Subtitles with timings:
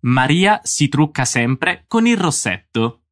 [0.00, 3.02] Maria si trucca sempre con il rossetto.